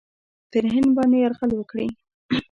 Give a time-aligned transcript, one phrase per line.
[0.51, 1.87] پر هند باندي یرغل وکړي.